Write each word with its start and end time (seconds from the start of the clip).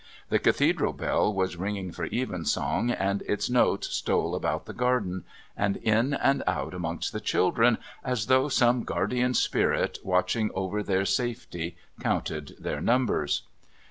The 0.29 0.39
Cathedral 0.39 0.93
bell 0.93 1.31
was 1.31 1.57
ringing 1.57 1.91
for 1.91 2.05
evensong, 2.07 2.89
and 2.89 3.21
its 3.27 3.51
notes 3.51 3.89
stole 3.95 4.33
about 4.33 4.65
the 4.65 4.73
garden, 4.73 5.25
and 5.55 5.75
in 5.77 6.15
and 6.15 6.41
out 6.47 6.73
amongst 6.73 7.13
the 7.13 7.19
children, 7.21 7.77
as 8.03 8.25
though 8.25 8.49
some 8.49 8.83
guardian 8.83 9.35
spirit 9.35 9.99
watching 10.03 10.49
over 10.55 10.81
their 10.81 11.05
safety 11.05 11.77
counted 11.99 12.55
their 12.59 12.81
numbers. 12.81 13.43